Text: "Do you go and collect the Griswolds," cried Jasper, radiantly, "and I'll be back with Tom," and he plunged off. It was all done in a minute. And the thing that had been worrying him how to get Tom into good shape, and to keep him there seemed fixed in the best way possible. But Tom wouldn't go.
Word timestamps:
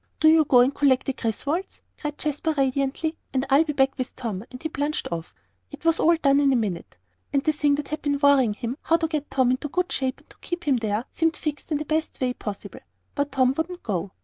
"Do 0.19 0.29
you 0.29 0.45
go 0.45 0.61
and 0.61 0.73
collect 0.73 1.05
the 1.05 1.13
Griswolds," 1.13 1.79
cried 1.99 2.17
Jasper, 2.17 2.55
radiantly, 2.57 3.17
"and 3.35 3.45
I'll 3.51 3.63
be 3.63 3.73
back 3.73 3.95
with 3.99 4.15
Tom," 4.15 4.43
and 4.49 4.63
he 4.63 4.67
plunged 4.67 5.07
off. 5.11 5.35
It 5.69 5.85
was 5.85 5.99
all 5.99 6.15
done 6.15 6.39
in 6.39 6.51
a 6.51 6.55
minute. 6.55 6.97
And 7.31 7.43
the 7.43 7.51
thing 7.51 7.75
that 7.75 7.89
had 7.89 8.01
been 8.01 8.17
worrying 8.17 8.55
him 8.55 8.77
how 8.81 8.97
to 8.97 9.07
get 9.07 9.29
Tom 9.29 9.51
into 9.51 9.67
good 9.67 9.91
shape, 9.91 10.21
and 10.21 10.29
to 10.31 10.37
keep 10.41 10.63
him 10.63 10.77
there 10.77 11.05
seemed 11.11 11.37
fixed 11.37 11.71
in 11.71 11.77
the 11.77 11.85
best 11.85 12.19
way 12.19 12.33
possible. 12.33 12.79
But 13.13 13.31
Tom 13.31 13.53
wouldn't 13.55 13.83
go. 13.83 14.09